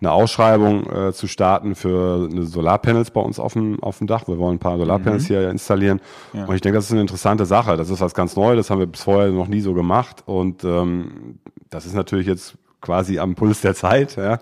eine 0.02 0.12
Ausschreibung 0.12 0.90
äh, 0.92 1.14
zu 1.14 1.28
starten 1.28 1.74
für 1.74 2.28
eine 2.30 2.44
Solarpanels 2.44 3.12
bei 3.12 3.22
uns 3.22 3.40
auf 3.40 3.54
dem, 3.54 3.82
auf 3.82 4.00
dem 4.00 4.08
Dach. 4.08 4.28
Wir 4.28 4.38
wollen 4.38 4.58
ein 4.58 4.60
paar 4.60 4.78
Solarpanels 4.78 5.24
mhm. 5.24 5.28
hier 5.28 5.50
installieren. 5.50 6.02
Ja. 6.34 6.46
Und 6.46 6.54
ich 6.54 6.62
denke, 6.62 6.78
das 6.78 6.86
ist 6.86 6.92
eine 6.92 7.02
interessante 7.02 7.46
Sache. 7.46 7.78
Das 7.78 7.90
ist 7.90 8.02
was 8.02 8.14
ganz 8.14 8.36
Neues. 8.36 8.58
Das 8.58 8.70
haben 8.70 8.80
wir 8.80 8.88
bis 8.88 9.04
vorher 9.04 9.32
noch 9.32 9.48
nie 9.48 9.62
so 9.62 9.74
gemacht. 9.74 10.24
Und 10.26 10.64
ähm, 10.66 11.40
das 11.76 11.86
ist 11.86 11.94
natürlich 11.94 12.28
jetzt 12.28 12.58
quasi 12.82 13.20
am 13.20 13.36
Puls 13.36 13.62
der 13.62 13.76
Zeit. 13.76 14.16
Ja. 14.16 14.40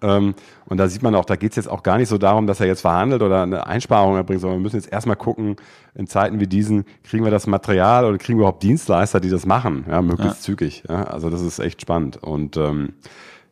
Ähm, 0.00 0.34
und 0.66 0.76
da 0.78 0.88
sieht 0.88 1.02
man 1.02 1.14
auch, 1.14 1.24
da 1.24 1.36
geht 1.36 1.50
es 1.50 1.56
jetzt 1.56 1.68
auch 1.68 1.82
gar 1.82 1.98
nicht 1.98 2.08
so 2.08 2.18
darum, 2.18 2.46
dass 2.46 2.60
er 2.60 2.66
jetzt 2.66 2.80
verhandelt 2.82 3.22
oder 3.22 3.42
eine 3.42 3.66
Einsparung 3.66 4.16
erbringt, 4.16 4.40
sondern 4.40 4.60
wir 4.60 4.62
müssen 4.62 4.76
jetzt 4.76 4.92
erstmal 4.92 5.16
gucken, 5.16 5.56
in 5.94 6.06
Zeiten 6.06 6.40
wie 6.40 6.46
diesen, 6.46 6.84
kriegen 7.02 7.24
wir 7.24 7.32
das 7.32 7.46
Material 7.46 8.04
oder 8.04 8.16
kriegen 8.16 8.38
wir 8.38 8.42
überhaupt 8.42 8.62
Dienstleister, 8.62 9.20
die 9.20 9.28
das 9.28 9.44
machen, 9.44 9.84
ja, 9.88 10.00
möglichst 10.02 10.38
ja. 10.38 10.42
zügig. 10.42 10.84
Ja. 10.88 11.04
Also 11.04 11.30
das 11.30 11.42
ist 11.42 11.58
echt 11.58 11.82
spannend. 11.82 12.22
Und 12.22 12.56
ähm, 12.56 12.94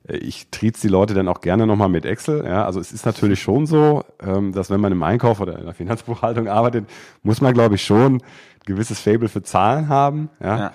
ich 0.05 0.49
triez 0.51 0.81
die 0.81 0.89
Leute 0.89 1.15
dann 1.15 1.29
auch 1.29 1.41
gerne 1.41 1.67
nochmal 1.67 1.89
mit 1.89 2.07
Excel. 2.07 2.45
Ja, 2.47 2.65
also 2.65 2.81
es 2.81 2.93
ist 2.93 3.05
natürlich 3.05 3.43
schon 3.43 3.67
so, 3.67 4.05
ähm, 4.25 4.53
dass 4.53 4.71
wenn 4.71 4.81
man 4.81 4.93
im 4.93 5.03
Einkauf 5.03 5.41
oder 5.41 5.59
in 5.59 5.65
der 5.65 5.75
Finanzbuchhaltung 5.75 6.49
arbeitet, 6.49 6.87
muss 7.23 7.41
man, 7.41 7.53
glaube 7.53 7.75
ich, 7.75 7.85
schon 7.85 8.15
ein 8.15 8.23
gewisses 8.65 9.01
Fable 9.01 9.29
für 9.29 9.43
Zahlen 9.43 9.89
haben. 9.89 10.31
Ja. 10.41 10.59
ja. 10.59 10.73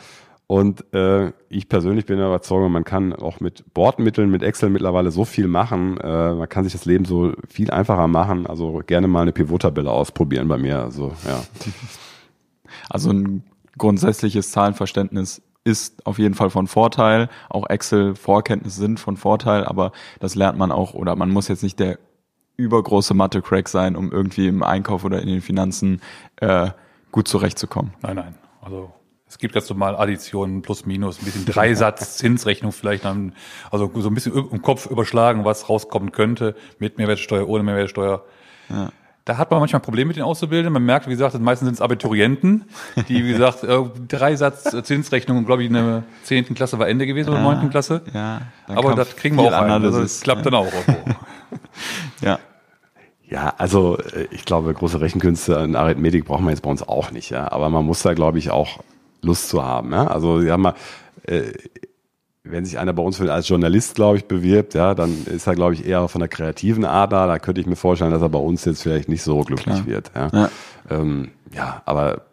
Und 0.54 0.94
äh, 0.94 1.32
ich 1.50 1.68
persönlich 1.68 2.06
bin 2.06 2.20
der 2.20 2.28
Überzeugung, 2.28 2.72
man 2.72 2.84
kann 2.84 3.12
auch 3.12 3.40
mit 3.40 3.74
Bordmitteln, 3.74 4.30
mit 4.30 4.44
Excel 4.44 4.70
mittlerweile 4.70 5.10
so 5.10 5.26
viel 5.26 5.48
machen. 5.48 5.98
Äh, 5.98 6.36
man 6.36 6.48
kann 6.48 6.64
sich 6.64 6.74
das 6.74 6.86
Leben 6.86 7.06
so 7.06 7.34
viel 7.50 7.72
einfacher 7.72 8.08
machen. 8.08 8.46
Also 8.46 8.84
gerne 8.86 9.08
mal 9.08 9.24
eine 9.24 9.32
Pivot-Tabelle 9.32 9.90
ausprobieren 9.90 10.48
bei 10.48 10.60
mir. 10.60 10.78
Also 10.80 11.12
ja. 11.26 11.44
Also 12.88 13.10
ein 13.10 13.44
grundsätzliches 13.80 14.52
Zahlenverständnis 14.52 15.42
ist 15.64 16.06
auf 16.06 16.20
jeden 16.20 16.36
Fall 16.36 16.52
von 16.52 16.68
Vorteil. 16.68 17.30
Auch 17.50 17.68
Excel-Vorkenntnisse 17.68 18.80
sind 18.80 19.00
von 19.00 19.18
Vorteil, 19.18 19.66
aber 19.66 19.92
das 20.20 20.36
lernt 20.36 20.60
man 20.60 20.72
auch 20.72 20.94
oder 20.94 21.16
man 21.16 21.32
muss 21.32 21.48
jetzt 21.48 21.64
nicht 21.64 21.80
der 21.80 21.98
übergroße 22.58 23.16
Mathe-Crack 23.16 23.70
sein, 23.70 23.96
um 23.96 24.12
irgendwie 24.12 24.50
im 24.50 24.62
Einkauf 24.62 25.04
oder 25.04 25.20
in 25.20 25.30
den 25.30 25.42
Finanzen 25.42 26.00
äh, 26.36 26.70
gut 27.12 27.28
zurechtzukommen. 27.28 27.96
Nein, 28.04 28.18
nein. 28.18 28.36
Also 28.62 28.92
Es 29.34 29.40
gibt 29.40 29.56
ganz 29.56 29.68
normal 29.68 29.96
Additionen, 29.96 30.62
plus 30.62 30.86
minus, 30.86 31.18
ein 31.20 31.26
bisschen 31.26 31.46
Dreisatz, 31.46 32.18
Zinsrechnung 32.18 32.72
vielleicht, 32.72 33.04
dann, 33.04 33.34
also 33.72 33.90
so 33.96 34.08
ein 34.08 34.14
bisschen 34.14 34.32
im 34.32 34.62
Kopf 34.62 34.86
überschlagen, 34.86 35.44
was 35.44 35.70
rauskommen 35.70 36.12
könnte, 36.12 36.56
mit 36.78 37.00
Mehrwertsteuer, 37.00 37.50
ohne 37.50 37.64
Mehrwertsteuer. 37.64 38.24
Ja. 38.70 38.92
Da 39.26 39.38
hat 39.40 39.50
man 39.50 39.60
manchmal 39.60 39.80
Probleme 39.80 40.10
mit 40.10 40.18
den 40.18 40.24
Auszubildenden. 40.24 40.72
Man 40.74 40.86
merkt, 40.86 41.08
wie 41.08 41.12
gesagt, 41.12 41.40
meistens 41.40 41.66
sind 41.66 41.74
es 41.74 41.82
Abiturienten, 41.82 42.66
die, 43.10 43.26
wie 43.26 43.32
gesagt, 43.32 43.64
äh, 43.64 43.80
Dreisatz 44.08 44.76
Zinsrechnung, 44.84 45.46
glaube 45.48 45.64
ich, 45.64 45.70
in 45.70 45.74
der 45.74 46.04
zehnten 46.22 46.54
Klasse 46.54 46.78
war 46.78 46.88
Ende 46.88 47.08
gewesen 47.08 47.30
oder 47.30 47.42
neunten 47.42 47.72
Klasse. 47.72 48.04
Ja. 48.14 48.42
Aber 48.68 48.94
das 48.94 49.16
kriegen 49.16 49.36
wir 49.38 49.46
auch 49.46 49.52
an. 49.54 49.84
Also 49.84 50.00
das 50.00 50.22
klappt 50.22 50.46
ja. 50.46 50.52
dann 50.52 50.60
auch 50.60 50.72
irgendwo. 50.72 51.16
ja. 52.22 52.38
Ja, 53.28 53.52
also 53.58 53.98
äh, 53.98 54.28
ich 54.30 54.46
glaube, 54.46 54.72
große 54.72 55.02
Rechenkünste 55.02 55.56
in 55.56 55.76
Arithmetik 55.76 56.26
brauchen 56.26 56.44
wir 56.46 56.52
jetzt 56.52 56.62
bei 56.62 56.70
uns 56.70 56.88
auch 56.88 57.10
nicht, 57.10 57.32
ja. 57.32 57.52
Aber 57.52 57.70
man 57.70 57.84
muss 57.84 58.04
da, 58.04 58.14
glaube 58.14 58.38
ich, 58.38 58.52
auch 58.52 58.84
Lust 59.24 59.50
zu 59.50 59.64
haben. 59.64 59.92
Ja? 59.92 60.08
Also 60.08 60.42
ja 60.42 60.58
mal, 60.58 60.74
äh, 61.24 61.54
wenn 62.44 62.66
sich 62.66 62.78
einer 62.78 62.94
bei 62.94 63.02
uns 63.02 63.22
als 63.22 63.48
Journalist, 63.48 63.96
glaube 63.96 64.18
ich, 64.18 64.26
bewirbt, 64.26 64.74
ja, 64.74 64.96
dann 64.96 65.26
ist 65.26 65.48
er, 65.48 65.56
glaube 65.56 65.74
ich, 65.76 65.86
eher 65.86 66.08
von 66.10 66.20
der 66.20 66.28
kreativen 66.28 66.84
Art 66.84 67.14
da. 67.14 67.26
Da 67.26 67.40
könnte 67.40 67.62
ich 67.62 67.68
mir 67.68 67.78
vorstellen, 67.78 68.12
dass 68.12 68.22
er 68.22 68.30
bei 68.30 68.40
uns 68.40 68.66
jetzt 68.66 68.84
vielleicht 68.84 69.08
nicht 69.08 69.24
so 69.24 69.42
glücklich 69.42 69.76
Klar. 69.76 69.86
wird. 69.86 70.12
Ja. 70.14 70.28
Ja. 70.34 70.50
Ähm, 70.90 71.32
ja, 71.54 71.82
aber 71.86 72.24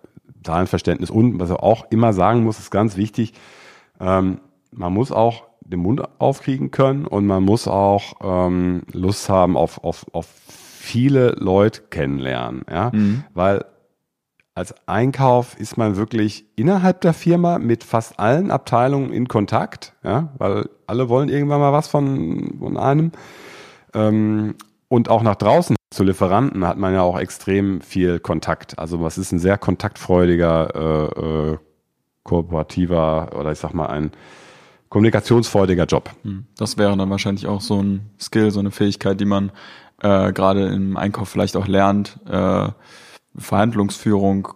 Zahlenverständnis 0.42 1.10
und 1.10 1.38
was 1.38 1.50
er 1.50 1.62
auch 1.62 1.86
immer 1.90 2.12
sagen 2.12 2.42
muss, 2.42 2.58
ist 2.58 2.70
ganz 2.70 2.96
wichtig. 2.96 3.34
Ähm, 4.00 4.40
man 4.72 4.92
muss 4.92 5.12
auch 5.12 5.44
den 5.60 5.80
Mund 5.80 6.02
aufkriegen 6.18 6.70
können 6.70 7.06
und 7.06 7.26
man 7.26 7.44
muss 7.44 7.68
auch 7.68 8.14
ähm, 8.22 8.82
Lust 8.92 9.28
haben 9.28 9.56
auf, 9.56 9.84
auf, 9.84 10.06
auf 10.12 10.26
viele 10.80 11.36
Leute 11.38 11.82
kennenlernen, 11.90 12.62
ja, 12.68 12.90
mhm. 12.92 13.24
weil 13.34 13.64
als 14.60 14.74
Einkauf 14.86 15.58
ist 15.58 15.78
man 15.78 15.96
wirklich 15.96 16.44
innerhalb 16.54 17.00
der 17.00 17.14
Firma 17.14 17.58
mit 17.58 17.82
fast 17.82 18.20
allen 18.20 18.50
Abteilungen 18.50 19.10
in 19.10 19.26
Kontakt, 19.26 19.94
ja, 20.04 20.34
weil 20.36 20.68
alle 20.86 21.08
wollen 21.08 21.30
irgendwann 21.30 21.60
mal 21.60 21.72
was 21.72 21.88
von, 21.88 22.56
von 22.58 22.76
einem. 22.76 23.12
Ähm, 23.94 24.54
und 24.88 25.08
auch 25.08 25.22
nach 25.22 25.36
draußen 25.36 25.76
zu 25.90 26.04
Lieferanten 26.04 26.66
hat 26.66 26.76
man 26.76 26.92
ja 26.92 27.00
auch 27.00 27.18
extrem 27.18 27.80
viel 27.80 28.20
Kontakt. 28.20 28.78
Also 28.78 29.00
was 29.00 29.16
ist 29.16 29.32
ein 29.32 29.38
sehr 29.38 29.56
kontaktfreudiger, 29.56 30.74
äh, 30.74 31.52
äh, 31.52 31.58
kooperativer 32.22 33.30
oder 33.40 33.52
ich 33.52 33.58
sag 33.58 33.72
mal 33.72 33.86
ein 33.86 34.10
kommunikationsfreudiger 34.90 35.86
Job. 35.86 36.10
Hm. 36.22 36.44
Das 36.58 36.76
wäre 36.76 36.94
dann 36.94 37.08
wahrscheinlich 37.08 37.46
auch 37.46 37.62
so 37.62 37.82
ein 37.82 38.10
Skill, 38.20 38.50
so 38.50 38.60
eine 38.60 38.72
Fähigkeit, 38.72 39.18
die 39.20 39.24
man 39.24 39.52
äh, 40.02 40.34
gerade 40.34 40.66
im 40.66 40.98
Einkauf 40.98 41.30
vielleicht 41.30 41.56
auch 41.56 41.66
lernt. 41.66 42.18
Äh, 42.28 42.68
Verhandlungsführung, 43.36 44.48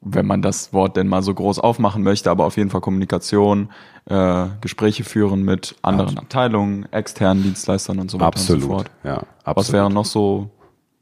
wenn 0.00 0.26
man 0.26 0.42
das 0.42 0.72
Wort 0.72 0.96
denn 0.96 1.06
mal 1.08 1.22
so 1.22 1.32
groß 1.32 1.58
aufmachen 1.58 2.02
möchte, 2.02 2.30
aber 2.30 2.44
auf 2.44 2.56
jeden 2.56 2.70
Fall 2.70 2.80
Kommunikation, 2.80 3.70
äh, 4.06 4.46
Gespräche 4.60 5.04
führen 5.04 5.44
mit 5.44 5.76
anderen 5.82 6.08
absolut. 6.08 6.24
Abteilungen, 6.24 6.92
externen 6.92 7.42
Dienstleistern 7.42 8.00
und 8.00 8.10
so 8.10 8.18
weiter 8.18 8.26
absolut. 8.26 8.62
und 8.62 8.68
so 8.68 8.74
fort. 8.74 8.90
Ja, 9.04 9.14
absolut. 9.44 9.56
Was 9.56 9.72
wären 9.72 9.92
noch 9.92 10.04
so 10.04 10.50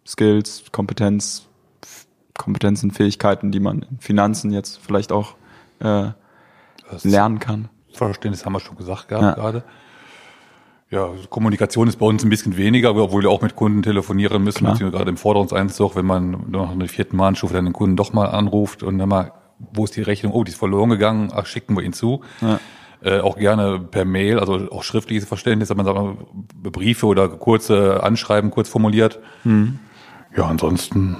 Skills, 0.07 0.65
Kompetenz, 0.71 1.47
Kompetenzen, 2.37 2.91
Fähigkeiten, 2.91 3.53
die 3.53 3.61
man 3.61 3.83
in 3.83 3.99
Finanzen 3.99 4.51
jetzt 4.51 4.79
vielleicht 4.79 5.13
auch 5.13 5.35
äh, 5.81 6.11
lernen 7.03 7.39
kann? 7.39 7.69
Verständnis 7.93 8.45
haben 8.45 8.53
wir 8.53 8.61
schon 8.61 8.77
gesagt 8.77 9.09
gehabt 9.09 9.25
ja. 9.25 9.33
gerade. 9.35 9.65
Ja, 10.91 11.09
Kommunikation 11.29 11.87
ist 11.87 12.01
bei 12.01 12.07
uns 12.07 12.25
ein 12.25 12.31
bisschen 12.31 12.57
weniger, 12.57 12.97
obwohl 12.97 13.23
wir 13.23 13.31
auch 13.31 13.43
mit 13.43 13.55
Kunden 13.55 13.83
telefonieren 13.83 14.43
müssen, 14.43 14.65
beziehungsweise 14.65 14.91
gerade 14.91 15.11
im 15.11 15.17
Forderungseinzug, 15.17 15.95
wenn 15.95 16.05
man 16.05 16.51
nach 16.51 16.71
einer 16.71 16.89
vierten 16.89 17.17
Mahnstufe 17.17 17.55
dann 17.55 17.67
den 17.67 17.73
Kunden 17.73 17.95
doch 17.95 18.13
mal 18.13 18.27
anruft 18.27 18.83
und 18.83 18.99
dann 18.99 19.09
mal, 19.09 19.33
wo 19.73 19.85
ist 19.85 19.95
die 19.95 20.03
Rechnung? 20.03 20.33
Oh, 20.33 20.43
die 20.43 20.51
ist 20.51 20.59
verloren 20.59 20.91
gegangen, 20.91 21.31
ach, 21.33 21.47
schicken 21.47 21.77
wir 21.77 21.85
ihn 21.85 21.93
zu. 21.93 22.23
Ja. 22.41 22.59
Äh, 23.03 23.21
auch 23.21 23.39
gerne 23.39 23.79
per 23.79 24.05
Mail, 24.05 24.41
also 24.41 24.69
auch 24.73 24.83
schriftliches 24.83 25.29
Verständnis, 25.29 25.69
dass 25.69 25.77
man 25.77 25.87
sagt, 25.87 26.17
Briefe 26.61 27.07
oder 27.07 27.29
kurze 27.29 28.03
Anschreiben 28.03 28.51
kurz 28.51 28.69
formuliert. 28.69 29.21
Mhm. 29.45 29.79
Ja, 30.37 30.47
ansonsten, 30.47 31.17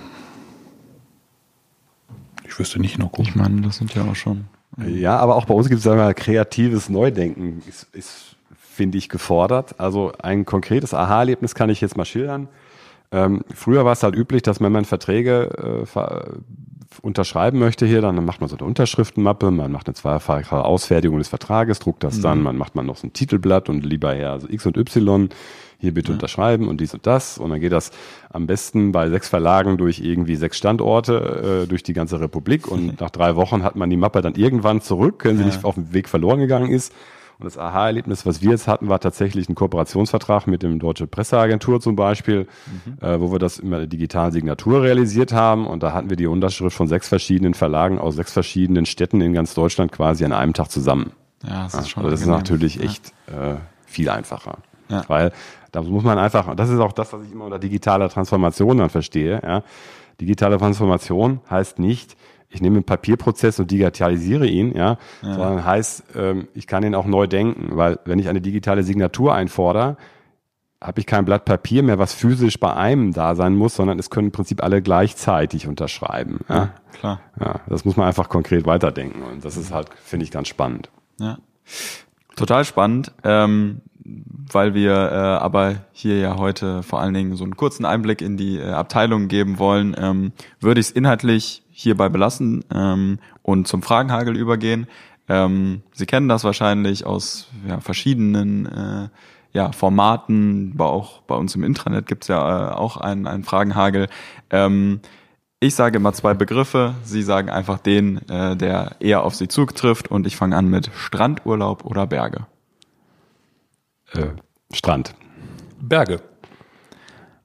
ich 2.45 2.59
wüsste 2.59 2.81
nicht 2.81 2.99
noch 2.99 3.13
gut. 3.13 3.29
Ich 3.29 3.37
meine, 3.37 3.61
das 3.63 3.77
sind 3.77 3.95
ja 3.95 4.03
auch 4.03 4.17
schon. 4.17 4.47
Ja, 4.85 5.17
aber 5.19 5.37
auch 5.37 5.45
bei 5.45 5.55
uns 5.55 5.69
gibt 5.69 5.81
es 5.81 5.87
einmal 5.87 6.13
kreatives 6.15 6.89
Neudenken. 6.89 7.63
Ist, 7.69 7.87
ist 7.95 8.37
finde 8.81 8.97
ich, 8.97 9.11
gefordert. 9.11 9.75
Also 9.77 10.13
ein 10.23 10.47
konkretes 10.47 10.95
Aha-Erlebnis 10.95 11.55
kann 11.55 11.69
ich 11.69 11.83
jetzt 11.83 11.99
mal 11.99 12.07
schildern. 12.07 12.49
Ähm, 13.13 13.43
früher 13.55 13.85
war 13.85 13.93
es 13.93 14.03
halt 14.03 14.17
üblich, 14.17 14.41
dass 14.41 14.63
wenn 14.63 14.73
man 14.73 14.87
Verträge 14.87 15.85
äh, 15.85 17.03
unterschreiben 17.03 17.59
möchte 17.59 17.85
hier, 17.85 18.01
dann 18.01 18.25
macht 18.25 18.41
man 18.41 18.49
so 18.49 18.57
eine 18.57 18.67
Unterschriftenmappe, 18.67 19.51
man 19.51 19.71
macht 19.71 19.87
eine 19.87 19.95
zweifache 19.95 20.65
Ausfertigung 20.65 21.19
des 21.19 21.29
Vertrages, 21.29 21.79
druckt 21.79 22.03
das 22.05 22.17
mhm. 22.17 22.23
dann, 22.23 22.43
man 22.43 22.57
macht 22.57 22.75
man 22.75 22.87
noch 22.87 22.97
so 22.97 23.07
ein 23.07 23.13
Titelblatt 23.13 23.69
und 23.69 23.85
lieber 23.85 24.15
her, 24.15 24.31
also 24.31 24.49
X 24.49 24.65
und 24.65 24.79
Y, 24.79 25.29
hier 25.77 25.93
bitte 25.93 26.09
ja. 26.09 26.15
unterschreiben 26.15 26.67
und 26.67 26.81
dies 26.81 26.95
und 26.95 27.07
das. 27.07 27.37
Und 27.37 27.51
dann 27.51 27.61
geht 27.61 27.73
das 27.73 27.91
am 28.31 28.47
besten 28.47 28.93
bei 28.93 29.11
sechs 29.11 29.29
Verlagen 29.29 29.77
durch 29.77 30.01
irgendwie 30.01 30.37
sechs 30.37 30.57
Standorte, 30.57 31.65
äh, 31.65 31.69
durch 31.69 31.83
die 31.83 31.93
ganze 31.93 32.19
Republik. 32.19 32.67
Und 32.67 32.99
nach 33.03 33.11
drei 33.11 33.37
Wochen 33.37 33.63
hat 33.63 33.77
man 33.77 33.91
die 33.91 33.99
Mappe 33.99 34.23
dann 34.23 34.37
irgendwann 34.37 34.81
zurück, 34.81 35.21
wenn 35.25 35.37
sie 35.37 35.43
ja. 35.43 35.49
nicht 35.49 35.65
auf 35.65 35.75
dem 35.75 35.93
Weg 35.93 36.09
verloren 36.09 36.39
gegangen 36.39 36.71
ist. 36.71 36.95
Und 37.41 37.47
das 37.47 37.57
Aha-Erlebnis, 37.57 38.27
was 38.27 38.43
wir 38.43 38.51
jetzt 38.51 38.69
hatten, 38.69 38.91
war 38.91 39.01
tatsächlich 39.01 39.49
ein 39.49 39.55
Kooperationsvertrag 39.55 40.47
mit 40.47 40.63
dem 40.63 40.79
Deutsche 40.79 41.07
Presseagentur 41.07 41.81
zum 41.81 41.97
Beispiel, 41.97 42.47
mhm. 42.85 42.99
äh, 43.03 43.19
wo 43.19 43.33
wir 43.33 43.39
das 43.39 43.59
in 43.59 43.71
der 43.71 43.87
digitalen 43.87 44.31
Signatur 44.31 44.83
realisiert 44.83 45.33
haben. 45.33 45.67
Und 45.67 45.83
da 45.83 45.95
hatten 45.95 46.11
wir 46.11 46.19
die 46.19 46.27
Unterschrift 46.27 46.77
von 46.77 46.87
sechs 46.87 47.09
verschiedenen 47.09 47.55
Verlagen 47.55 47.99
aus 47.99 48.17
sechs 48.17 48.35
verschiedenen 48.35 48.85
Städten 48.85 49.23
in 49.23 49.33
ganz 49.33 49.55
Deutschland 49.55 49.91
quasi 49.91 50.23
an 50.27 50.33
einem 50.33 50.53
Tag 50.53 50.71
zusammen. 50.71 51.13
Ja, 51.43 51.63
das 51.63 51.75
ist 51.75 51.89
schon. 51.89 52.03
Also 52.05 52.11
das 52.11 52.21
ist 52.21 52.27
natürlich 52.27 52.83
echt 52.83 53.15
ja. 53.33 53.53
äh, 53.53 53.57
viel 53.87 54.11
einfacher. 54.11 54.59
Ja. 54.91 55.05
Weil 55.09 55.33
da 55.73 55.81
muss 55.81 56.05
man 56.05 56.19
einfach, 56.19 56.55
das 56.57 56.69
ist 56.69 56.79
auch 56.79 56.93
das, 56.93 57.11
was 57.15 57.25
ich 57.25 57.33
immer 57.33 57.47
unter 57.47 57.59
digitaler 57.59 58.11
Transformation 58.11 58.77
dann 58.77 58.91
verstehe. 58.91 59.41
Ja. 59.43 59.63
Digitale 60.21 60.59
Transformation 60.59 61.41
heißt 61.49 61.79
nicht, 61.79 62.19
ich 62.51 62.61
nehme 62.61 62.77
einen 62.77 62.85
Papierprozess 62.85 63.61
und 63.61 63.71
digitalisiere 63.71 64.47
ihn, 64.47 64.77
ja, 64.77 64.99
ja. 65.23 65.35
sondern 65.35 65.65
heißt, 65.65 66.05
ähm, 66.17 66.49
ich 66.55 66.67
kann 66.67 66.83
ihn 66.83 66.95
auch 66.95 67.07
neu 67.07 67.27
denken, 67.27 67.77
weil 67.77 68.01
wenn 68.05 68.19
ich 68.19 68.29
eine 68.29 68.41
digitale 68.41 68.83
Signatur 68.83 69.35
einfordere, 69.35 69.97
habe 70.83 70.99
ich 70.99 71.07
kein 71.07 71.25
Blatt 71.25 71.45
Papier 71.45 71.83
mehr, 71.83 71.99
was 71.99 72.15
physisch 72.15 72.59
bei 72.59 72.75
einem 72.75 73.13
da 73.13 73.35
sein 73.35 73.55
muss, 73.55 73.77
sondern 73.77 73.99
es 73.99 74.11
können 74.11 74.29
im 74.29 74.33
Prinzip 74.33 74.63
alle 74.63 74.83
gleichzeitig 74.83 75.69
unterschreiben. 75.69 76.41
Ja, 76.49 76.55
ja 76.57 76.75
klar. 76.93 77.21
Ja, 77.39 77.61
das 77.69 77.85
muss 77.85 77.97
man 77.97 78.07
einfach 78.07 78.29
konkret 78.29 78.67
weiterdenken 78.67 79.23
und 79.23 79.45
das 79.45 79.57
ist 79.57 79.73
halt, 79.73 79.89
finde 80.03 80.25
ich, 80.25 80.31
ganz 80.31 80.49
spannend. 80.49 80.91
Ja, 81.19 81.39
total 82.35 82.65
spannend, 82.65 83.13
ähm, 83.25 83.83
weil 84.03 84.73
wir 84.73 84.93
äh, 84.93 85.15
aber 85.15 85.77
hier 85.93 86.19
ja 86.19 86.39
heute 86.39 86.83
vor 86.83 87.01
allen 87.01 87.13
Dingen 87.13 87.37
so 87.37 87.45
einen 87.45 87.57
kurzen 87.57 87.85
Einblick 87.85 88.23
in 88.23 88.39
die 88.39 88.57
äh, 88.57 88.71
Abteilung 88.71 89.29
geben 89.29 89.59
wollen, 89.59 89.95
ähm, 89.99 90.33
würde 90.59 90.81
ich 90.81 90.89
es 90.89 90.93
inhaltlich 90.93 91.63
hierbei 91.83 92.09
belassen 92.09 92.65
ähm, 92.73 93.19
und 93.43 93.67
zum 93.67 93.83
Fragenhagel 93.83 94.37
übergehen. 94.37 94.87
Ähm, 95.29 95.83
Sie 95.93 96.07
kennen 96.07 96.29
das 96.29 96.45
wahrscheinlich 96.45 97.07
aus 97.07 97.49
ja, 97.67 97.81
verschiedenen 97.81 98.67
äh, 98.67 99.09
ja, 99.53 99.73
Formaten, 99.73 100.73
aber 100.75 100.91
auch 100.91 101.23
bei 101.23 101.35
uns 101.35 101.55
im 101.55 101.65
Intranet 101.65 102.07
gibt's 102.07 102.29
ja 102.29 102.71
äh, 102.71 102.75
auch 102.75 102.97
einen, 102.97 103.27
einen 103.27 103.45
Fragenhagel. 103.45 104.09
Ähm, 104.51 105.01
ich 105.59 105.75
sage 105.75 105.97
immer 105.97 106.13
zwei 106.13 106.35
Begriffe, 106.35 106.95
Sie 107.05 107.23
sagen 107.23 107.51
einfach 107.51 107.79
den, 107.79 108.29
äh, 108.29 108.57
der 108.57 108.97
eher 109.01 109.25
auf 109.25 109.35
Sie 109.35 109.49
zutrifft 109.49 110.11
und 110.11 110.27
ich 110.27 110.37
fange 110.37 110.57
an 110.57 110.69
mit 110.69 110.91
Strandurlaub 110.95 111.85
oder 111.85 112.07
Berge. 112.07 112.47
Äh, 114.13 114.29
Strand. 114.73 115.15
Berge. 115.81 116.23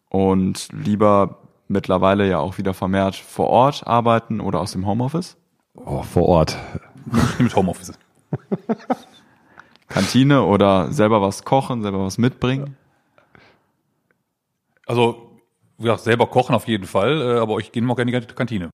Und 0.10 0.70
lieber 0.72 1.45
mittlerweile 1.67 2.27
ja 2.27 2.39
auch 2.39 2.57
wieder 2.57 2.74
vermehrt 2.74 3.15
vor 3.15 3.48
Ort 3.48 3.86
arbeiten 3.88 4.39
oder 4.39 4.60
aus 4.62 4.72
dem 4.72 4.86
Homeoffice? 4.86 5.38
Oh, 5.75 6.03
vor 6.03 6.24
Ort. 6.24 6.57
Mit 7.39 7.55
Homeoffice. 7.55 7.93
Kantine 9.88 10.43
oder 10.43 10.91
selber 10.91 11.22
was 11.22 11.43
kochen, 11.43 11.81
selber 11.81 12.05
was 12.05 12.17
mitbringen? 12.17 12.75
Also, 14.86 15.39
ja, 15.77 15.98
selber 15.98 16.27
kochen 16.27 16.55
auf 16.55 16.67
jeden 16.67 16.86
Fall, 16.86 17.22
äh, 17.22 17.39
aber 17.39 17.60
ich 17.60 17.72
gehe 17.72 17.88
auch 17.88 17.95
gerne 17.95 18.12
in 18.12 18.27
die 18.27 18.34
Kantine. 18.34 18.69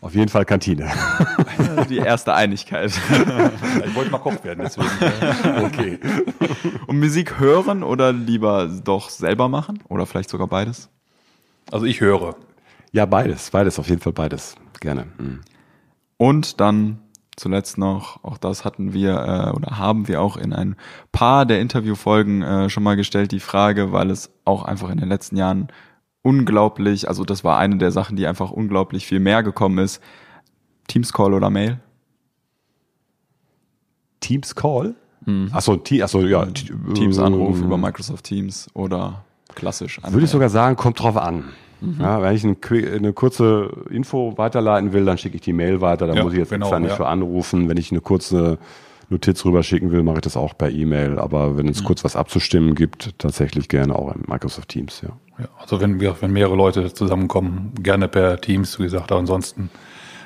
Auf 0.00 0.14
jeden 0.14 0.28
Fall 0.28 0.44
Kantine. 0.44 0.90
Die 1.88 1.96
erste 1.96 2.34
Einigkeit. 2.34 2.90
ich 3.86 3.94
wollte 3.94 4.10
mal 4.10 4.18
Koch 4.18 4.44
werden, 4.44 4.62
deswegen. 4.62 4.88
Okay. 5.64 5.98
Und 6.86 7.00
Musik 7.00 7.40
hören 7.40 7.82
oder 7.82 8.12
lieber 8.12 8.68
doch 8.68 9.08
selber 9.08 9.48
machen? 9.48 9.82
Oder 9.88 10.06
vielleicht 10.06 10.30
sogar 10.30 10.46
beides? 10.46 10.90
Also 11.70 11.86
ich 11.86 12.00
höre. 12.00 12.36
Ja, 12.92 13.06
beides, 13.06 13.50
beides, 13.50 13.78
auf 13.78 13.88
jeden 13.88 14.00
Fall 14.00 14.12
beides. 14.12 14.54
Gerne. 14.80 15.06
Mhm. 15.18 15.40
Und 16.16 16.60
dann 16.60 17.00
zuletzt 17.36 17.76
noch, 17.76 18.24
auch 18.24 18.38
das 18.38 18.64
hatten 18.64 18.92
wir 18.92 19.12
äh, 19.12 19.56
oder 19.56 19.78
haben 19.78 20.08
wir 20.08 20.22
auch 20.22 20.36
in 20.36 20.52
ein 20.52 20.76
paar 21.12 21.44
der 21.44 21.60
Interviewfolgen 21.60 22.42
äh, 22.42 22.70
schon 22.70 22.82
mal 22.82 22.96
gestellt, 22.96 23.32
die 23.32 23.40
Frage, 23.40 23.92
weil 23.92 24.10
es 24.10 24.30
auch 24.44 24.64
einfach 24.64 24.90
in 24.90 24.98
den 24.98 25.08
letzten 25.08 25.36
Jahren 25.36 25.68
unglaublich, 26.22 27.08
also 27.08 27.24
das 27.24 27.44
war 27.44 27.58
eine 27.58 27.76
der 27.76 27.92
Sachen, 27.92 28.16
die 28.16 28.26
einfach 28.26 28.50
unglaublich 28.50 29.06
viel 29.06 29.20
mehr 29.20 29.42
gekommen 29.42 29.78
ist. 29.78 30.02
Teams 30.88 31.12
Call 31.12 31.34
oder 31.34 31.50
Mail? 31.50 31.80
Teams 34.20 34.54
Call? 34.54 34.94
Mhm. 35.24 35.50
Achso, 35.52 35.80
achso, 36.00 36.20
ja. 36.22 36.46
Teams 36.46 37.18
Anruf 37.18 37.60
über 37.60 37.76
Microsoft 37.76 38.24
Teams 38.24 38.68
oder 38.72 39.25
klassisch. 39.56 40.00
Würde 40.08 40.24
ich 40.24 40.30
sogar 40.30 40.48
sagen, 40.48 40.76
kommt 40.76 41.02
drauf 41.02 41.16
an. 41.16 41.44
Mhm. 41.80 41.96
Ja, 42.00 42.22
wenn 42.22 42.34
ich 42.34 42.44
eine, 42.44 42.56
eine, 42.94 43.12
kurze 43.12 43.70
Info 43.90 44.38
weiterleiten 44.38 44.92
will, 44.92 45.04
dann 45.04 45.18
schicke 45.18 45.36
ich 45.36 45.42
die 45.42 45.52
Mail 45.52 45.80
weiter. 45.80 46.06
Da 46.06 46.14
ja, 46.14 46.22
muss 46.22 46.32
ich 46.32 46.38
jetzt 46.38 46.50
genau, 46.50 46.78
nicht 46.78 46.90
ja. 46.90 46.96
für 46.96 47.08
anrufen. 47.08 47.68
Wenn 47.68 47.76
ich 47.76 47.90
eine 47.90 48.00
kurze 48.00 48.58
Notiz 49.08 49.44
rüberschicken 49.44 49.90
will, 49.92 50.02
mache 50.02 50.16
ich 50.16 50.22
das 50.22 50.36
auch 50.36 50.56
per 50.56 50.70
E-Mail. 50.70 51.18
Aber 51.18 51.56
wenn 51.56 51.68
es 51.68 51.82
mhm. 51.82 51.86
kurz 51.86 52.04
was 52.04 52.16
abzustimmen 52.16 52.74
gibt, 52.74 53.18
tatsächlich 53.18 53.68
gerne 53.68 53.94
auch 53.94 54.14
in 54.14 54.22
Microsoft 54.26 54.68
Teams, 54.68 55.02
ja. 55.02 55.10
ja 55.38 55.48
also 55.60 55.80
wenn, 55.80 56.00
wenn 56.00 56.32
mehrere 56.32 56.56
Leute 56.56 56.92
zusammenkommen, 56.92 57.72
gerne 57.82 58.08
per 58.08 58.40
Teams, 58.40 58.78
wie 58.78 58.84
gesagt, 58.84 59.12
aber 59.12 59.20
ansonsten 59.20 59.70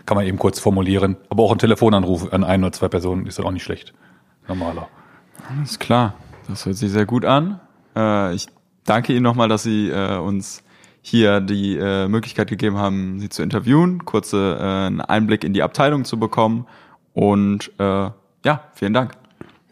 kann 0.06 0.16
man 0.16 0.26
eben 0.26 0.38
kurz 0.38 0.60
formulieren. 0.60 1.16
Aber 1.28 1.42
auch 1.42 1.52
ein 1.52 1.58
Telefonanruf 1.58 2.32
an 2.32 2.44
ein 2.44 2.62
oder 2.62 2.72
zwei 2.72 2.88
Personen 2.88 3.26
ist 3.26 3.38
dann 3.38 3.46
auch 3.46 3.52
nicht 3.52 3.64
schlecht. 3.64 3.92
Normaler. 4.48 4.88
Alles 5.56 5.78
klar. 5.78 6.14
Das 6.48 6.66
hört 6.66 6.76
sich 6.76 6.90
sehr 6.90 7.06
gut 7.06 7.24
an. 7.24 7.60
Äh, 7.94 8.34
ich 8.34 8.48
danke 8.84 9.12
Ihnen 9.12 9.22
nochmal, 9.22 9.48
dass 9.48 9.62
Sie 9.62 9.88
äh, 9.88 10.16
uns 10.18 10.62
hier 11.02 11.40
die 11.40 11.76
äh, 11.76 12.08
Möglichkeit 12.08 12.48
gegeben 12.48 12.76
haben, 12.76 13.20
Sie 13.20 13.28
zu 13.28 13.42
interviewen, 13.42 14.04
kurze 14.04 14.58
äh, 14.60 14.86
einen 14.86 15.00
Einblick 15.00 15.44
in 15.44 15.52
die 15.52 15.62
Abteilung 15.62 16.04
zu 16.04 16.18
bekommen. 16.18 16.66
Und 17.14 17.72
äh, 17.78 18.10
ja, 18.44 18.64
vielen 18.74 18.94
Dank. 18.94 19.12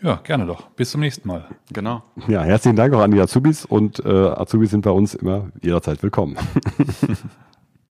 Ja, 0.00 0.20
gerne 0.22 0.46
doch. 0.46 0.68
Bis 0.70 0.90
zum 0.90 1.00
nächsten 1.00 1.26
Mal. 1.26 1.46
Genau. 1.72 2.02
Ja, 2.28 2.42
herzlichen 2.42 2.76
Dank 2.76 2.94
auch 2.94 3.00
an 3.00 3.10
die 3.10 3.20
Azubis 3.20 3.64
und 3.64 4.04
äh, 4.04 4.08
Azubis 4.08 4.70
sind 4.70 4.82
bei 4.82 4.90
uns 4.90 5.14
immer 5.14 5.48
jederzeit 5.60 6.02
willkommen. 6.02 6.36